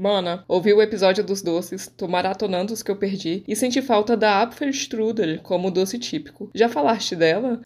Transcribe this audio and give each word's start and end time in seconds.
Mana, 0.00 0.46
ouvi 0.48 0.72
o 0.72 0.80
episódio 0.80 1.22
dos 1.22 1.42
doces, 1.42 1.86
tô 1.94 2.08
maratonando 2.08 2.72
os 2.72 2.82
que 2.82 2.90
eu 2.90 2.96
perdi 2.96 3.44
e 3.46 3.54
senti 3.54 3.82
falta 3.82 4.16
da 4.16 4.40
Apfelstrudel 4.40 5.40
como 5.42 5.70
doce 5.70 5.98
típico. 5.98 6.50
Já 6.54 6.70
falaste 6.70 7.14
dela? 7.14 7.60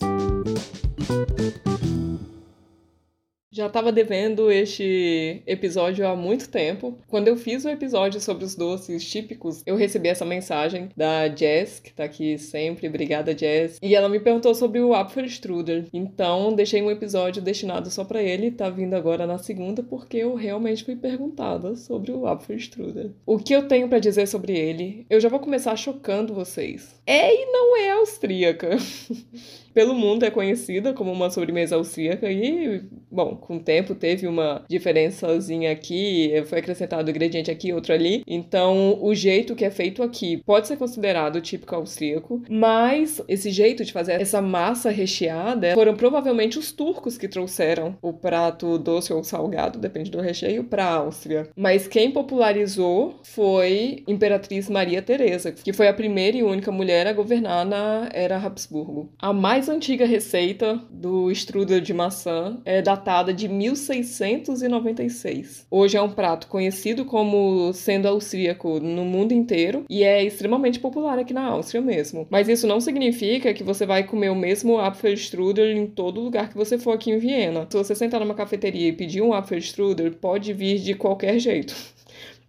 Já 3.55 3.69
estava 3.69 3.93
devendo 3.93 4.51
este 4.51 5.41
episódio 5.47 6.05
há 6.09 6.17
muito 6.17 6.49
tempo. 6.49 6.99
Quando 7.07 7.29
eu 7.29 7.37
fiz 7.37 7.65
o 7.65 7.69
episódio 7.69 8.21
sobre 8.21 8.45
os 8.45 8.57
doces 8.57 9.09
típicos, 9.09 9.62
eu 9.64 9.77
recebi 9.77 10.09
essa 10.09 10.25
mensagem 10.25 10.88
da 10.96 11.29
Jess, 11.29 11.79
que 11.79 11.93
tá 11.93 12.02
aqui 12.02 12.37
sempre. 12.37 12.88
Obrigada, 12.88 13.37
Jess. 13.38 13.79
E 13.80 13.95
ela 13.95 14.09
me 14.09 14.19
perguntou 14.19 14.56
sobre 14.56 14.80
o 14.80 14.93
Apfelstrudel. 14.93 15.84
Então, 15.93 16.52
deixei 16.52 16.82
um 16.82 16.91
episódio 16.91 17.41
destinado 17.41 17.88
só 17.91 18.02
para 18.02 18.20
ele. 18.20 18.51
Tá 18.51 18.69
vindo 18.69 18.95
agora 18.95 19.25
na 19.25 19.38
segunda, 19.38 19.84
porque 19.84 20.16
eu 20.16 20.34
realmente 20.34 20.82
fui 20.82 20.96
perguntada 20.96 21.77
sobre 21.77 22.11
o 22.11 22.27
Apfelstrudel. 22.27 23.12
O 23.25 23.39
que 23.39 23.55
eu 23.55 23.68
tenho 23.68 23.89
para 23.89 24.00
dizer 24.00 24.27
sobre 24.27 24.52
ele? 24.52 25.06
Eu 25.09 25.20
já 25.20 25.28
vou 25.28 25.39
começar 25.39 25.77
chocando 25.77 26.34
vocês. 26.34 27.00
É 27.06 27.33
e 27.33 27.47
não 27.52 27.77
é 27.77 27.92
austríaca. 27.92 28.70
pelo 29.74 29.95
mundo 29.95 30.24
é 30.24 30.30
conhecida 30.30 30.92
como 30.92 31.12
uma 31.12 31.30
sobremesa 31.30 31.77
austríaca 31.77 32.30
e, 32.30 32.83
bom, 33.10 33.37
com 33.37 33.56
o 33.56 33.60
tempo 33.60 33.95
teve 33.95 34.27
uma 34.27 34.64
diferençazinha 34.69 35.73
aqui, 35.73 36.33
foi 36.47 36.60
acrescentado 36.60 37.06
um 37.06 37.10
ingrediente 37.10 37.50
aqui, 37.50 37.73
outro 37.73 37.92
ali. 37.92 38.23
Então, 38.27 38.98
o 39.02 39.14
jeito 39.14 39.55
que 39.55 39.64
é 39.64 39.70
feito 39.70 40.02
aqui 40.02 40.42
pode 40.47 40.69
ser 40.69 40.77
considerado 40.77 41.41
típico 41.41 41.74
austríaco, 41.74 42.42
mas 42.48 43.20
esse 43.28 43.50
jeito 43.50 43.84
de 43.84 43.92
fazer 43.92 44.20
essa 44.20 44.41
massa 44.41 44.91
recheada 44.91 45.75
foram 45.75 45.97
provavelmente 45.97 46.59
os 46.59 46.70
turcos 46.70 47.19
que 47.19 47.28
trouxeram 47.28 47.97
o 48.00 48.12
prato 48.12 48.78
doce 48.78 49.12
ou 49.12 49.25
salgado, 49.25 49.78
depende 49.78 50.11
do 50.11 50.20
recheio, 50.20 50.64
para 50.64 50.84
a 50.84 50.95
Áustria. 50.95 51.48
Mas 51.56 51.88
quem 51.88 52.11
popularizou 52.11 53.16
foi 53.22 54.02
Imperatriz 54.06 54.69
Maria 54.69 55.02
Teresa, 55.02 55.52
que 55.52 55.72
foi 55.72 55.88
a 55.88 55.95
primeira 55.95 56.36
e 56.36 56.42
única 56.42 56.70
mulher 56.70 57.06
a 57.06 57.12
governar 57.12 57.64
na 57.67 58.08
era 58.12 58.36
Habsburgo. 58.36 59.11
A 59.19 59.33
mais 59.33 59.64
mais 59.65 59.77
antiga 59.77 60.05
receita 60.05 60.79
do 60.91 61.31
strudel 61.31 61.81
de 61.81 61.95
maçã 61.95 62.59
é 62.67 62.83
datada 62.83 63.33
de 63.33 63.48
1696. 63.48 65.67
Hoje 65.70 65.97
é 65.97 66.03
um 66.03 66.11
prato 66.11 66.48
conhecido 66.48 67.07
como 67.07 67.73
sendo 67.73 68.07
austríaco 68.07 68.79
no 68.79 69.07
mundo 69.07 69.33
inteiro 69.33 69.87
e 69.89 70.05
é 70.05 70.23
extremamente 70.23 70.79
popular 70.79 71.19
aqui 71.19 71.33
na 71.33 71.47
Áustria 71.47 71.81
mesmo. 71.81 72.27
Mas 72.29 72.47
isso 72.47 72.67
não 72.67 72.79
significa 72.79 73.55
que 73.55 73.65
você 73.65 73.87
vai 73.87 74.05
comer 74.05 74.29
o 74.29 74.37
mesmo 74.37 74.79
Apfelstrudel 74.79 75.70
em 75.70 75.87
todo 75.87 76.20
lugar 76.20 76.51
que 76.51 76.59
você 76.59 76.77
for 76.77 76.92
aqui 76.92 77.11
em 77.11 77.19
Viena. 77.19 77.67
Se 77.70 77.79
você 77.79 77.95
sentar 77.95 78.20
numa 78.20 78.35
cafeteria 78.35 78.89
e 78.89 78.92
pedir 78.92 79.23
um 79.23 79.33
Apfelstrudel, 79.33 80.12
pode 80.12 80.53
vir 80.53 80.79
de 80.79 80.92
qualquer 80.92 81.39
jeito 81.39 81.75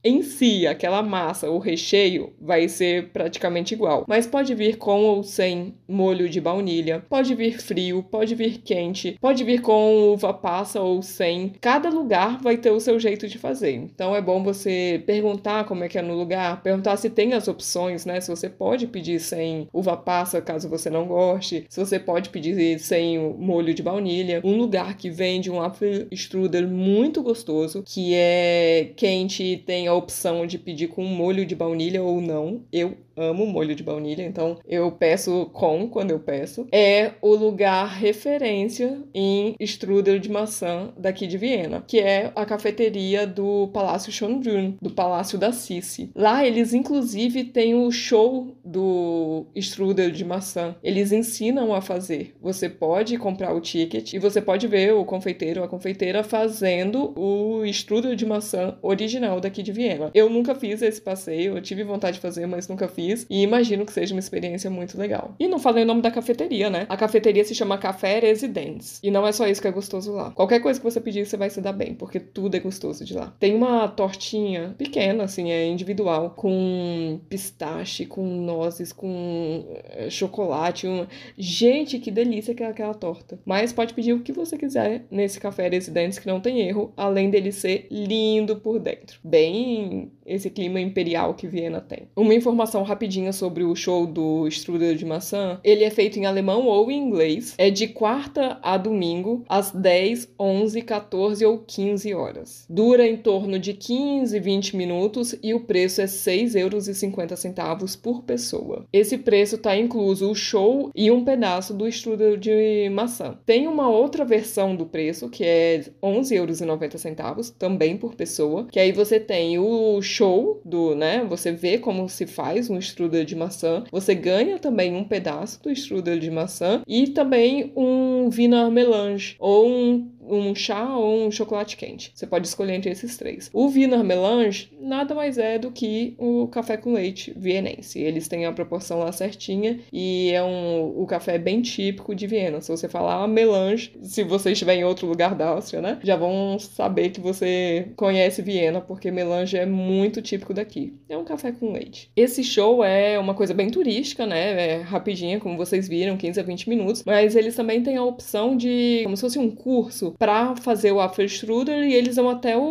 em 0.05 0.21
si, 0.21 0.67
aquela 0.67 1.01
massa, 1.01 1.49
o 1.49 1.57
recheio, 1.57 2.31
vai 2.39 2.69
ser 2.69 3.09
praticamente 3.09 3.73
igual. 3.73 4.05
Mas 4.07 4.27
pode 4.27 4.53
vir 4.53 4.77
com 4.77 5.03
ou 5.03 5.23
sem 5.23 5.73
molho 5.87 6.29
de 6.29 6.39
baunilha, 6.39 7.03
pode 7.09 7.33
vir 7.33 7.59
frio, 7.59 8.03
pode 8.03 8.35
vir 8.35 8.59
quente, 8.59 9.17
pode 9.19 9.43
vir 9.43 9.61
com 9.61 10.13
uva 10.13 10.31
passa 10.31 10.79
ou 10.79 11.01
sem. 11.01 11.53
Cada 11.59 11.89
lugar 11.89 12.39
vai 12.39 12.55
ter 12.55 12.69
o 12.69 12.79
seu 12.79 12.99
jeito 12.99 13.27
de 13.27 13.39
fazer. 13.39 13.73
Então 13.73 14.15
é 14.15 14.21
bom 14.21 14.43
você 14.43 15.01
perguntar 15.07 15.65
como 15.65 15.83
é 15.83 15.89
que 15.89 15.97
é 15.97 16.03
no 16.03 16.13
lugar, 16.13 16.61
perguntar 16.61 16.97
se 16.97 17.09
tem 17.09 17.33
as 17.33 17.47
opções, 17.47 18.05
né? 18.05 18.21
Se 18.21 18.29
você 18.29 18.47
pode 18.47 18.85
pedir 18.85 19.19
sem 19.19 19.67
uva 19.73 19.97
passa, 19.97 20.39
caso 20.39 20.69
você 20.69 20.87
não 20.87 21.07
goste, 21.07 21.65
se 21.67 21.79
você 21.79 21.97
pode 21.97 22.29
pedir 22.29 22.77
sem 22.77 23.17
molho 23.39 23.73
de 23.73 23.81
baunilha. 23.81 24.41
Um 24.43 24.55
lugar 24.55 24.95
que 24.97 25.09
vende 25.09 25.49
um 25.49 25.61
Apfelstrudel 25.61 26.67
muito 26.67 27.23
gostoso, 27.23 27.81
que 27.83 28.13
é 28.13 28.91
quente 28.95 29.63
tem 29.65 29.87
opção 29.95 30.45
de 30.45 30.57
pedir 30.57 30.87
com 30.87 31.03
molho 31.03 31.45
de 31.45 31.55
baunilha 31.55 32.03
ou 32.03 32.21
não. 32.21 32.61
Eu 32.71 32.97
amo 33.17 33.45
molho 33.45 33.75
de 33.75 33.83
baunilha, 33.83 34.23
então 34.23 34.57
eu 34.67 34.91
peço 34.91 35.49
com 35.53 35.87
quando 35.87 36.11
eu 36.11 36.19
peço. 36.19 36.67
É 36.71 37.11
o 37.21 37.33
lugar 37.33 37.87
referência 37.87 39.01
em 39.13 39.55
strudel 39.59 40.19
de 40.19 40.29
maçã 40.29 40.93
daqui 40.97 41.25
de 41.25 41.37
Viena, 41.37 41.83
que 41.87 41.99
é 41.99 42.31
a 42.35 42.45
cafeteria 42.45 43.25
do 43.25 43.69
Palácio 43.73 44.11
Schönbrunn, 44.11 44.73
do 44.81 44.91
Palácio 44.91 45.37
da 45.37 45.51
Sissi. 45.51 46.11
Lá 46.15 46.45
eles 46.45 46.73
inclusive 46.73 47.45
têm 47.45 47.75
o 47.75 47.91
show 47.91 48.55
do 48.63 49.45
strudel 49.55 50.11
de 50.11 50.25
maçã. 50.25 50.75
Eles 50.83 51.11
ensinam 51.11 51.73
a 51.73 51.81
fazer. 51.81 52.35
Você 52.41 52.69
pode 52.69 53.17
comprar 53.17 53.53
o 53.53 53.61
ticket 53.61 54.13
e 54.13 54.19
você 54.19 54.41
pode 54.41 54.67
ver 54.67 54.93
o 54.93 55.05
confeiteiro 55.05 55.61
ou 55.61 55.65
a 55.65 55.69
confeiteira 55.69 56.23
fazendo 56.23 57.13
o 57.17 57.65
strudel 57.65 58.15
de 58.15 58.25
maçã 58.25 58.77
original 58.81 59.39
daqui 59.39 59.63
de 59.63 59.71
Viena. 59.71 59.84
Eu 60.13 60.29
nunca 60.29 60.55
fiz 60.55 60.81
esse 60.81 61.01
passeio, 61.01 61.57
eu 61.57 61.61
tive 61.61 61.83
vontade 61.83 62.15
de 62.15 62.21
fazer, 62.21 62.45
mas 62.45 62.67
nunca 62.67 62.87
fiz. 62.87 63.25
E 63.29 63.41
imagino 63.41 63.85
que 63.85 63.93
seja 63.93 64.13
uma 64.13 64.19
experiência 64.19 64.69
muito 64.69 64.97
legal. 64.97 65.35
E 65.39 65.47
não 65.47 65.59
falei 65.59 65.83
o 65.83 65.87
nome 65.87 66.01
da 66.01 66.11
cafeteria, 66.11 66.69
né? 66.69 66.85
A 66.89 66.97
cafeteria 66.97 67.43
se 67.43 67.55
chama 67.55 67.77
Café 67.77 68.19
Residence. 68.19 68.99
E 69.03 69.11
não 69.11 69.27
é 69.27 69.31
só 69.31 69.47
isso 69.47 69.61
que 69.61 69.67
é 69.67 69.71
gostoso 69.71 70.13
lá. 70.13 70.31
Qualquer 70.31 70.59
coisa 70.59 70.79
que 70.79 70.83
você 70.83 70.99
pedir, 70.99 71.25
você 71.25 71.37
vai 71.37 71.49
se 71.49 71.61
dar 71.61 71.73
bem, 71.73 71.93
porque 71.93 72.19
tudo 72.19 72.55
é 72.55 72.59
gostoso 72.59 73.03
de 73.05 73.13
lá. 73.13 73.33
Tem 73.39 73.53
uma 73.53 73.87
tortinha 73.87 74.75
pequena, 74.77 75.23
assim, 75.23 75.51
é 75.51 75.67
individual, 75.67 76.31
com 76.31 77.19
pistache, 77.29 78.05
com 78.05 78.23
nozes, 78.23 78.91
com 78.91 79.65
eh, 79.91 80.09
chocolate. 80.09 80.87
Um... 80.87 81.05
Gente, 81.37 81.99
que 81.99 82.11
delícia 82.11 82.55
que 82.55 82.63
é 82.63 82.67
aquela 82.67 82.93
torta. 82.93 83.39
Mas 83.45 83.73
pode 83.73 83.93
pedir 83.93 84.13
o 84.13 84.21
que 84.21 84.31
você 84.31 84.57
quiser 84.57 85.05
nesse 85.11 85.39
Café 85.39 85.67
Residence, 85.67 86.19
que 86.19 86.27
não 86.27 86.39
tem 86.39 86.61
erro, 86.61 86.93
além 86.95 87.29
dele 87.29 87.51
ser 87.51 87.87
lindo 87.91 88.55
por 88.57 88.79
dentro. 88.79 89.19
Bem 89.23 89.74
assim, 89.75 90.14
esse 90.25 90.49
clima 90.49 90.79
imperial 90.79 91.33
que 91.33 91.47
Viena 91.47 91.81
tem. 91.81 92.07
Uma 92.15 92.33
informação 92.33 92.83
rapidinha 92.83 93.31
sobre 93.31 93.63
o 93.63 93.75
show 93.75 94.07
do 94.07 94.47
Strudel 94.47 94.95
de 94.95 95.05
maçã. 95.05 95.59
Ele 95.63 95.83
é 95.83 95.89
feito 95.89 96.17
em 96.17 96.25
alemão 96.25 96.65
ou 96.65 96.89
em 96.89 96.97
inglês. 96.97 97.53
É 97.57 97.69
de 97.69 97.87
quarta 97.87 98.59
a 98.61 98.77
domingo, 98.77 99.43
às 99.47 99.71
10, 99.71 100.33
11, 100.39 100.81
14 100.81 101.45
ou 101.45 101.59
15 101.59 102.13
horas. 102.13 102.65
Dura 102.69 103.07
em 103.07 103.17
torno 103.17 103.59
de 103.59 103.73
15, 103.73 104.39
20 104.39 104.75
minutos 104.75 105.35
e 105.43 105.53
o 105.53 105.59
preço 105.59 106.01
é 106.01 106.05
6,50 106.05 106.55
euros 106.55 107.95
por 107.95 108.23
pessoa. 108.23 108.85
Esse 108.91 109.17
preço 109.17 109.55
está 109.55 109.77
incluso 109.77 110.29
o 110.29 110.35
show 110.35 110.91
e 110.95 111.11
um 111.11 111.23
pedaço 111.23 111.73
do 111.73 111.87
Strudel 111.87 112.37
de 112.37 112.89
maçã. 112.89 113.37
Tem 113.45 113.67
uma 113.67 113.89
outra 113.89 114.25
versão 114.25 114.75
do 114.75 114.85
preço 114.85 115.29
que 115.29 115.43
é 115.43 115.83
11,90 116.01 116.33
euros, 116.33 117.49
também 117.51 117.97
por 117.97 118.15
pessoa, 118.15 118.67
que 118.71 118.79
aí 118.79 118.91
você 118.91 119.19
tem 119.19 119.59
o 119.59 120.01
show 120.15 120.61
do, 120.63 120.95
né? 120.95 121.25
Você 121.29 121.51
vê 121.51 121.77
como 121.77 122.07
se 122.07 122.25
faz 122.25 122.69
um 122.69 122.77
strudel 122.77 123.25
de 123.25 123.35
maçã. 123.35 123.83
Você 123.91 124.15
ganha 124.15 124.57
também 124.57 124.95
um 124.95 125.03
pedaço 125.03 125.61
do 125.61 125.71
strudel 125.71 126.19
de 126.19 126.31
maçã 126.31 126.81
e 126.87 127.07
também 127.07 127.73
um 127.75 128.29
Wiener 128.29 128.71
Melange 128.71 129.35
ou 129.39 129.67
um 129.67 130.09
um 130.29 130.53
chá 130.55 130.95
ou 130.95 131.27
um 131.27 131.31
chocolate 131.31 131.77
quente. 131.77 132.11
Você 132.13 132.25
pode 132.25 132.47
escolher 132.47 132.73
entre 132.73 132.91
esses 132.91 133.17
três. 133.17 133.49
O 133.53 133.67
Wiener 133.67 134.03
Melange 134.03 134.69
nada 134.79 135.13
mais 135.15 135.37
é 135.37 135.57
do 135.57 135.71
que 135.71 136.15
o 136.17 136.47
café 136.47 136.77
com 136.77 136.93
leite 136.93 137.33
vienense. 137.35 137.99
Eles 137.99 138.27
têm 138.27 138.45
a 138.45 138.53
proporção 138.53 138.99
lá 138.99 139.11
certinha 139.11 139.79
e 139.91 140.31
é 140.31 140.43
um 140.43 140.93
o 140.95 141.05
café 141.05 141.37
bem 141.37 141.61
típico 141.61 142.15
de 142.15 142.27
Viena. 142.27 142.61
Se 142.61 142.69
você 142.69 142.87
falar 142.87 143.27
melange, 143.27 143.91
se 144.01 144.23
você 144.23 144.51
estiver 144.51 144.75
em 144.75 144.83
outro 144.83 145.07
lugar 145.07 145.35
da 145.35 145.49
Áustria, 145.49 145.81
né, 145.81 145.99
já 146.03 146.15
vão 146.15 146.57
saber 146.59 147.09
que 147.09 147.19
você 147.19 147.87
conhece 147.95 148.41
Viena, 148.41 148.81
porque 148.81 149.11
melange 149.11 149.57
é 149.57 149.65
muito 149.65 150.21
típico 150.21 150.53
daqui. 150.53 150.93
É 151.09 151.17
um 151.17 151.23
café 151.23 151.51
com 151.51 151.71
leite. 151.71 152.09
Esse 152.15 152.43
show 152.43 152.83
é 152.83 153.17
uma 153.19 153.33
coisa 153.33 153.53
bem 153.53 153.69
turística, 153.69 154.25
né? 154.25 154.75
É 154.75 154.81
rapidinha, 154.81 155.39
como 155.39 155.57
vocês 155.57 155.87
viram, 155.87 156.17
15 156.17 156.39
a 156.39 156.43
20 156.43 156.69
minutos, 156.69 157.03
mas 157.05 157.35
eles 157.35 157.55
também 157.55 157.81
têm 157.81 157.97
a 157.97 158.03
opção 158.03 158.55
de 158.55 159.01
como 159.03 159.15
se 159.15 159.21
fosse 159.21 159.39
um 159.39 159.49
curso 159.49 160.14
para 160.17 160.55
fazer 160.57 160.91
o 160.91 160.99
Apfelstrudel 161.01 161.83
e 161.83 161.93
eles 161.93 162.15
dão 162.15 162.29
até 162.29 162.57
o, 162.57 162.61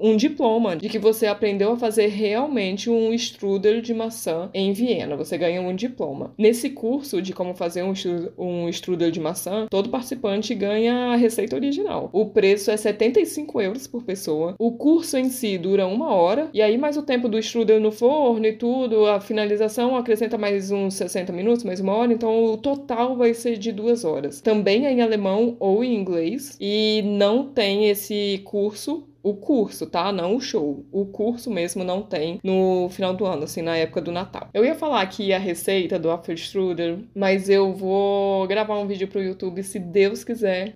um 0.00 0.16
diploma 0.16 0.76
de 0.76 0.88
que 0.88 0.98
você 0.98 1.26
aprendeu 1.26 1.72
a 1.72 1.76
fazer 1.76 2.06
realmente 2.08 2.90
um 2.90 3.12
strudel 3.12 3.80
de 3.80 3.94
maçã 3.94 4.50
em 4.52 4.72
Viena. 4.72 5.16
Você 5.16 5.36
ganha 5.38 5.60
um 5.60 5.74
diploma. 5.74 6.32
Nesse 6.38 6.70
curso 6.70 7.20
de 7.20 7.32
como 7.32 7.54
fazer 7.54 7.82
um, 7.82 7.92
um 8.38 8.68
strudel 8.68 9.10
de 9.10 9.20
maçã, 9.20 9.66
todo 9.70 9.90
participante 9.90 10.54
ganha 10.54 11.12
a 11.12 11.16
receita 11.16 11.56
original. 11.56 12.10
O 12.12 12.26
preço 12.26 12.70
é 12.70 12.76
75 12.76 13.60
euros 13.60 13.86
por 13.86 14.02
pessoa. 14.02 14.54
O 14.58 14.72
curso 14.72 15.16
em 15.16 15.28
si 15.28 15.58
dura 15.58 15.86
uma 15.86 16.12
hora 16.14 16.48
e 16.52 16.62
aí 16.62 16.78
mais 16.78 16.96
o 16.96 17.02
tempo 17.02 17.28
do 17.28 17.38
strudel 17.38 17.80
no 17.80 17.92
forno 17.92 18.46
e 18.46 18.52
tudo, 18.52 19.06
a 19.06 19.20
finalização 19.20 19.96
acrescenta 19.96 20.38
mais 20.38 20.70
uns 20.70 20.94
60 20.94 21.32
minutos, 21.32 21.64
mais 21.64 21.80
uma 21.80 21.94
hora, 21.94 22.12
então 22.12 22.44
o 22.44 22.56
total 22.56 23.16
vai 23.16 23.34
ser 23.34 23.56
de 23.56 23.72
duas 23.72 24.04
horas. 24.04 24.40
Também 24.40 24.86
é 24.86 24.92
em 24.92 25.02
alemão 25.02 25.56
ou 25.58 25.84
em 25.84 25.94
inglês 25.94 26.56
e 26.60 27.02
não 27.04 27.46
tem 27.46 27.88
esse 27.88 28.40
curso 28.44 29.06
O 29.26 29.34
curso, 29.34 29.86
tá? 29.86 30.12
Não 30.12 30.36
o 30.36 30.40
show. 30.40 30.86
O 30.92 31.04
curso 31.04 31.50
mesmo 31.50 31.82
não 31.82 32.00
tem 32.00 32.38
no 32.44 32.88
final 32.90 33.12
do 33.12 33.26
ano, 33.26 33.42
assim, 33.42 33.60
na 33.60 33.76
época 33.76 34.00
do 34.00 34.12
Natal. 34.12 34.48
Eu 34.54 34.64
ia 34.64 34.76
falar 34.76 35.00
aqui 35.00 35.32
a 35.32 35.38
receita 35.38 35.98
do 35.98 36.12
Apfelstrudel, 36.12 37.00
mas 37.12 37.48
eu 37.48 37.72
vou 37.72 38.46
gravar 38.46 38.78
um 38.78 38.86
vídeo 38.86 39.08
pro 39.08 39.20
YouTube 39.20 39.64
se 39.64 39.80
Deus 39.80 40.22
quiser. 40.22 40.74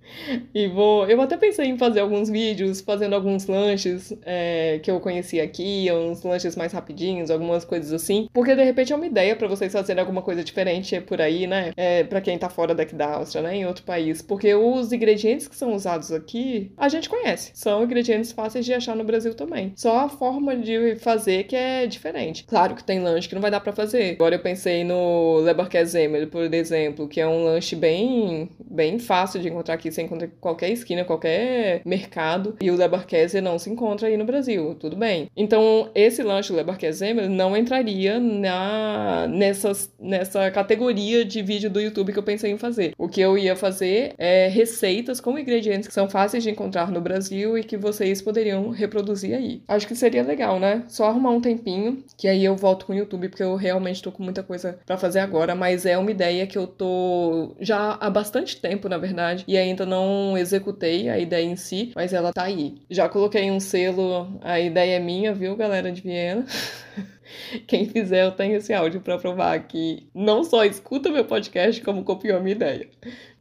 E 0.53 0.67
vou. 0.67 1.07
Eu 1.07 1.21
até 1.21 1.37
pensei 1.37 1.67
em 1.67 1.79
fazer 1.79 2.01
alguns 2.01 2.29
vídeos, 2.29 2.81
fazendo 2.81 3.15
alguns 3.15 3.47
lanches 3.47 4.13
é, 4.23 4.81
que 4.83 4.91
eu 4.91 4.99
conheci 4.99 5.41
aqui, 5.41 5.87
uns 5.93 6.25
lanches 6.25 6.57
mais 6.57 6.73
rapidinhos, 6.73 7.31
algumas 7.31 7.65
coisas 7.65 7.93
assim. 7.93 8.29
Porque 8.33 8.57
de 8.57 8.65
repente 8.65 8.93
é 8.93 8.97
uma 8.97 9.07
ideia 9.07 9.37
para 9.37 9.47
vocês 9.47 9.73
fazerem 9.73 10.01
alguma 10.01 10.23
coisa 10.23 10.43
diferente 10.43 11.01
por 11.01 11.21
aí, 11.21 11.47
né? 11.47 11.71
É, 11.77 12.03
para 12.03 12.21
quem 12.21 12.37
tá 12.37 12.49
fora 12.49 12.75
daqui 12.75 12.97
da 12.97 13.15
Áustria, 13.15 13.43
né? 13.43 13.55
Em 13.55 13.65
outro 13.65 13.85
país. 13.85 14.21
Porque 14.21 14.53
os 14.57 14.93
ingredientes 14.93 15.47
que 15.47 15.55
são 15.55 15.73
usados 15.73 16.11
aqui, 16.11 16.73
a 16.77 16.89
gente 16.89 17.09
conhece. 17.09 17.53
São 17.55 17.85
ingredientes 17.85 18.40
fáceis 18.41 18.65
de 18.65 18.73
achar 18.73 18.97
no 18.97 19.05
Brasil 19.05 19.35
também. 19.35 19.73
Só 19.77 19.99
a 19.99 20.09
forma 20.09 20.57
de 20.57 20.97
fazer 20.97 21.45
que 21.45 21.55
é 21.55 21.87
diferente. 21.87 22.45
Claro 22.45 22.75
que 22.75 22.83
tem 22.83 23.01
lanche 23.01 23.29
que 23.29 23.35
não 23.35 23.43
vai 23.43 23.51
dar 23.51 23.61
para 23.61 23.73
fazer. 23.73 24.15
Agora 24.15 24.37
eu 24.37 24.41
pensei 24.41 24.83
no 24.83 25.39
Leberkäsemel, 25.41 26.27
por 26.29 26.53
exemplo, 26.55 27.07
que 27.07 27.21
é 27.21 27.27
um 27.27 27.45
lanche 27.45 27.77
bem, 27.77 28.49
bem 28.59 28.99
fácil 28.99 29.41
de 29.41 29.49
encontrar 29.49 29.75
aqui. 29.75 29.93
Você 29.93 30.01
encontra 30.03 30.27
em 30.27 30.31
qualquer 30.41 30.71
esquina, 30.71 31.05
qualquer 31.05 31.83
mercado. 31.85 32.57
E 32.63 32.71
o 32.71 32.77
Leberkäse 32.77 33.41
não 33.43 33.59
se 33.59 33.69
encontra 33.69 34.09
aí 34.09 34.17
no 34.17 34.25
Brasil. 34.25 34.75
Tudo 34.75 34.97
bem. 34.97 35.29
Então, 35.37 35.91
esse 35.95 36.23
lanche 36.23 36.53
Leberkäsemel 36.53 37.29
não 37.29 37.55
entraria 37.55 38.19
na, 38.19 39.27
nessas, 39.29 39.93
nessa 40.01 40.51
categoria 40.51 41.25
de 41.27 41.43
vídeo 41.43 41.69
do 41.69 41.81
YouTube 41.81 42.13
que 42.13 42.19
eu 42.19 42.23
pensei 42.23 42.51
em 42.51 42.59
fazer. 42.59 42.95
O 42.97 43.09
que 43.09 43.21
eu 43.21 43.37
ia 43.37 43.55
fazer 43.55 44.15
é 44.17 44.49
receitas 44.49 45.21
com 45.21 45.39
ingredientes 45.39 45.87
que 45.87 45.95
são 45.95 46.09
fáceis 46.09 46.43
de 46.43 46.51
encontrar 46.51 46.91
no 46.91 47.01
Brasil 47.01 47.59
e 47.59 47.65
que 47.65 47.77
vocês 47.77 48.23
poderiam 48.31 48.71
reproduzir 48.71 49.35
aí. 49.35 49.63
Acho 49.67 49.89
que 49.89 49.97
seria 49.97 50.23
legal, 50.23 50.61
né? 50.61 50.85
Só 50.87 51.09
arrumar 51.09 51.31
um 51.31 51.41
tempinho, 51.41 52.05
que 52.17 52.29
aí 52.29 52.45
eu 52.45 52.55
volto 52.55 52.87
com 52.87 52.93
o 52.93 52.97
YouTube, 52.97 53.29
porque 53.29 53.43
eu 53.43 53.57
realmente 53.57 54.01
tô 54.01 54.13
com 54.13 54.23
muita 54.23 54.43
coisa 54.43 54.79
para 54.87 54.97
fazer 54.97 55.19
agora, 55.19 55.57
mas 55.57 55.85
é 55.85 55.99
uma 55.99 56.13
ideia 56.13 56.47
que 56.47 56.57
eu 56.57 56.67
tô 56.69 57.57
já 57.59 57.99
há 58.01 58.09
bastante 58.09 58.61
tempo, 58.61 58.89
na 58.89 58.99
verdade, 58.99 59.45
e 59.49 59.59
ainda 59.59 59.85
não 59.85 60.39
executei 60.39 61.09
a 61.09 61.19
ideia 61.19 61.45
em 61.45 61.57
si, 61.57 61.91
mas 61.97 62.13
ela 62.13 62.33
tá 62.33 62.45
aí. 62.45 62.77
Já 62.89 63.09
coloquei 63.09 63.51
um 63.51 63.59
selo, 63.59 64.39
a 64.43 64.61
ideia 64.61 64.97
é 64.97 65.01
minha, 65.01 65.35
viu, 65.35 65.57
galera 65.57 65.91
de 65.91 66.01
Viena? 66.01 66.47
Quem 67.67 67.87
fizer, 67.87 68.25
eu 68.25 68.33
tenho 68.33 68.57
esse 68.57 68.73
áudio 68.73 69.01
para 69.01 69.19
provar 69.19 69.59
que 69.67 70.09
não 70.15 70.43
só 70.45 70.65
escuta 70.65 71.11
meu 71.11 71.25
podcast, 71.25 71.81
como 71.83 72.05
copiou 72.05 72.37
a 72.37 72.41
minha 72.41 72.55
ideia. 72.55 72.89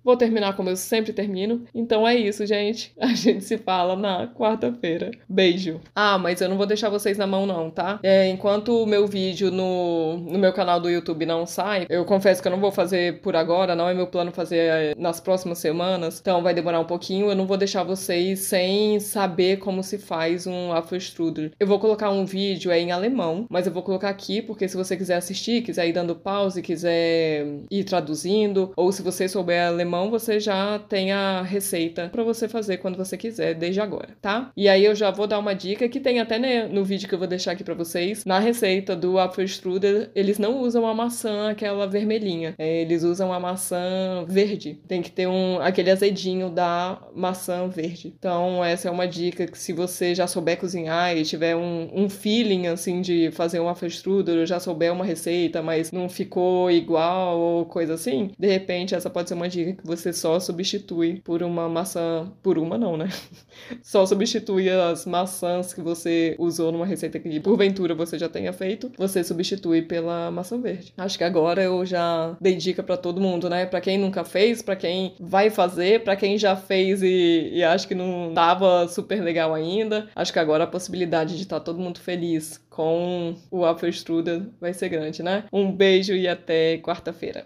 Vou 0.04 0.18
terminar 0.18 0.56
como 0.56 0.70
eu 0.70 0.76
sempre 0.76 1.14
termino. 1.14 1.64
Então 1.74 2.08
é 2.08 2.16
isso, 2.16 2.46
gente. 2.46 2.94
A 3.00 3.14
gente 3.14 3.44
se 3.44 3.58
fala 3.58 3.96
na 3.96 4.28
quarta-feira. 4.28 5.12
Beijo. 5.28 5.80
Ah, 5.96 6.18
mas 6.18 6.42
eu 6.42 6.50
não 6.50 6.58
vou 6.58 6.66
deixar 6.66 6.90
vocês 6.90 7.18
na 7.18 7.28
mão, 7.28 7.46
não, 7.46 7.70
tá? 7.70 8.00
É, 8.04 8.28
enquanto 8.30 8.84
o 8.84 8.86
meu 8.86 9.08
vídeo 9.08 9.52
no, 9.52 10.18
no 10.18 10.38
meu 10.38 10.54
canal 10.54 10.80
do 10.80 10.90
YouTube 10.90 11.26
não 11.26 11.46
sai, 11.46 11.86
eu 11.90 12.06
confesso 12.06 12.42
que 12.42 12.48
eu 12.48 12.52
não 12.52 12.60
vou 12.60 12.72
fazer 12.72 13.20
por 13.22 13.36
agora, 13.36 13.76
não 13.76 13.90
é 13.90 13.94
meu 13.94 14.08
plano 14.08 14.32
fazer 14.32 14.58
é, 14.58 14.96
nas 14.98 15.20
próximas 15.20 15.58
semanas. 15.58 16.20
Então 16.20 16.42
vai 16.42 16.54
demorar 16.54 16.80
um 16.80 16.86
pouquinho. 16.86 17.30
Eu 17.30 17.36
não 17.36 17.48
vou 17.48 17.58
deixar 17.58 17.84
vocês 17.84 18.40
sem 18.40 19.00
saber 19.00 19.58
como 19.58 19.84
se 19.84 19.98
faz 19.98 20.48
um 20.48 20.72
Apfelstrudel. 20.72 21.52
Eu 21.60 21.68
vou 21.68 21.80
colocar 21.80 22.10
um 22.10 22.26
vídeo 22.26 22.72
é, 22.72 22.80
em 22.80 22.92
alemão, 22.92 23.46
mas 23.50 23.68
eu 23.68 23.74
vou 23.74 23.84
colocar 23.84 24.10
aqui 24.10 24.42
porque 24.42 24.68
se 24.68 24.78
você 24.78 24.96
quiser 24.96 25.16
assistir, 25.16 25.62
quiser 25.62 25.88
ir 25.88 25.94
dando 25.94 26.16
pause, 26.16 26.62
quiser 26.62 27.46
ir 27.70 27.84
traduzindo, 27.84 28.72
ou 28.76 28.92
se 28.92 29.02
você 29.02 29.28
souber 29.28 29.68
alemão, 29.68 29.89
alemão, 29.90 30.10
você 30.10 30.40
já 30.40 30.78
tem 30.78 31.12
a 31.12 31.42
receita 31.42 32.10
para 32.10 32.24
você 32.24 32.48
fazer 32.48 32.78
quando 32.78 32.98
você 32.98 33.18
quiser, 33.18 33.56
desde 33.56 33.82
agora, 33.82 34.10
tá? 34.22 34.52
E 34.56 34.70
aí 34.70 34.86
eu 34.86 34.94
já 34.94 35.10
vou 35.10 35.26
dar 35.26 35.40
uma 35.40 35.54
dica 35.54 35.90
que 35.90 36.00
tem 36.00 36.20
até 36.20 36.68
no 36.68 36.84
vídeo 36.84 37.08
que 37.08 37.16
eu 37.16 37.20
vou 37.20 37.28
deixar 37.28 37.52
aqui 37.54 37.64
para 37.64 37.74
vocês. 37.74 38.24
Na 38.26 38.40
receita 38.40 38.96
do 38.96 39.18
Apfelstrudel, 39.18 40.08
eles 40.14 40.38
não 40.38 40.60
usam 40.60 40.86
a 40.86 40.94
maçã 40.94 41.50
aquela 41.50 41.88
vermelhinha, 41.88 42.54
é, 42.58 42.82
eles 42.82 43.04
usam 43.04 43.34
a 43.34 43.40
maçã 43.40 44.26
verde. 44.28 44.80
Tem 44.88 45.02
que 45.02 45.12
ter 45.12 45.28
um 45.28 45.60
aquele 45.60 45.90
azedinho 45.90 46.50
da 46.50 47.02
maçã 47.16 47.68
verde. 47.68 48.14
Então 48.18 48.64
essa 48.64 48.88
é 48.88 48.92
uma 48.92 49.08
dica 49.08 49.48
que 49.48 49.58
se 49.58 49.74
você 49.74 50.14
já 50.14 50.28
souber 50.28 50.58
cozinhar 50.58 51.18
e 51.18 51.24
tiver 51.24 51.56
um, 51.56 51.90
um 51.94 52.10
feeling 52.10 52.68
assim 52.68 53.02
de 53.02 53.32
fazer 53.32 53.60
um 53.60 53.68
Apfelstrudel, 53.68 54.46
já 54.46 54.60
souber 54.60 54.94
uma 54.94 55.06
receita, 55.06 55.62
mas 55.62 55.92
não 55.92 56.08
ficou 56.08 56.70
igual 56.70 57.40
ou 57.40 57.66
coisa 57.66 57.96
assim, 57.96 58.32
de 58.38 58.48
repente 58.48 58.94
essa 58.94 59.10
pode 59.10 59.30
ser 59.30 59.36
uma 59.36 59.50
dica 59.50 59.79
você 59.84 60.14
só 60.14 60.40
substitui 60.40 61.22
por 61.24 61.44
uma 61.44 61.68
maçã. 61.70 62.32
Por 62.42 62.58
uma, 62.58 62.78
não, 62.78 62.98
né? 62.98 63.10
Só 63.84 64.06
substitui 64.06 64.70
as 64.70 65.06
maçãs 65.06 65.74
que 65.74 65.82
você 65.82 66.36
usou 66.40 66.72
numa 66.72 66.86
receita 66.86 67.20
que 67.20 67.40
porventura 67.40 67.94
você 67.94 68.18
já 68.18 68.30
tenha 68.30 68.52
feito, 68.54 68.92
você 68.98 69.24
substitui 69.24 69.82
pela 69.82 70.32
maçã 70.32 70.60
verde. 70.60 70.94
Acho 70.98 71.18
que 71.18 71.24
agora 71.24 71.62
eu 71.62 71.86
já 71.86 72.36
dei 72.40 72.56
dica 72.56 72.82
para 72.82 72.98
todo 72.98 73.22
mundo, 73.22 73.50
né? 73.50 73.66
Para 73.66 73.82
quem 73.82 73.98
nunca 73.98 74.24
fez, 74.24 74.62
para 74.62 74.76
quem 74.76 75.14
vai 75.20 75.50
fazer, 75.50 76.04
para 76.04 76.16
quem 76.16 76.38
já 76.38 76.56
fez 76.56 77.02
e, 77.04 77.52
e 77.54 77.64
acho 77.64 77.88
que 77.88 77.96
não 77.96 78.32
tava 78.34 78.88
super 78.88 79.22
legal 79.22 79.54
ainda. 79.54 80.08
Acho 80.16 80.34
que 80.34 80.40
agora 80.40 80.64
a 80.64 80.68
possibilidade 80.68 81.36
de 81.36 81.44
estar 81.44 81.60
tá 81.60 81.66
todo 81.66 81.80
mundo 81.80 82.00
feliz 82.00 82.60
com 82.70 83.36
o 83.52 83.66
Apfelstrudel 83.66 84.44
vai 84.60 84.74
ser 84.74 84.90
grande, 84.90 85.22
né? 85.22 85.44
Um 85.52 85.72
beijo 85.72 86.14
e 86.14 86.28
até 86.28 86.78
quarta-feira. 86.78 87.46